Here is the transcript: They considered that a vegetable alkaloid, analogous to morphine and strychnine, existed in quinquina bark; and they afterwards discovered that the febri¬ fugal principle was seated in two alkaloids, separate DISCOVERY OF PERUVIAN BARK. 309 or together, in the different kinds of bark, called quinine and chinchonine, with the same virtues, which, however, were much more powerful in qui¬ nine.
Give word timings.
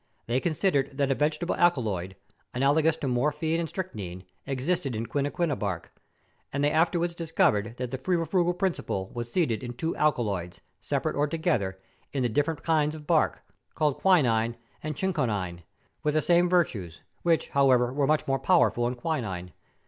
They 0.25 0.39
considered 0.39 0.97
that 0.97 1.11
a 1.11 1.13
vegetable 1.13 1.53
alkaloid, 1.57 2.15
analogous 2.55 2.97
to 2.97 3.07
morphine 3.07 3.59
and 3.59 3.69
strychnine, 3.69 4.23
existed 4.47 4.95
in 4.95 5.05
quinquina 5.05 5.55
bark; 5.55 5.93
and 6.51 6.63
they 6.63 6.71
afterwards 6.71 7.13
discovered 7.13 7.75
that 7.77 7.91
the 7.91 7.99
febri¬ 7.99 8.27
fugal 8.27 8.55
principle 8.57 9.11
was 9.13 9.31
seated 9.31 9.61
in 9.61 9.73
two 9.73 9.95
alkaloids, 9.95 10.61
separate 10.79 11.11
DISCOVERY 11.11 11.37
OF 11.37 11.41
PERUVIAN 11.43 11.59
BARK. 11.59 11.83
309 12.13 12.17
or 12.17 12.17
together, 12.17 12.17
in 12.17 12.23
the 12.23 12.33
different 12.35 12.63
kinds 12.63 12.95
of 12.95 13.05
bark, 13.05 13.43
called 13.75 13.99
quinine 14.01 14.57
and 14.81 14.95
chinchonine, 14.95 15.61
with 16.01 16.15
the 16.15 16.23
same 16.23 16.49
virtues, 16.49 17.01
which, 17.21 17.49
however, 17.49 17.93
were 17.93 18.07
much 18.07 18.25
more 18.27 18.39
powerful 18.39 18.87
in 18.87 18.95
qui¬ 18.95 19.21
nine. 19.21 19.53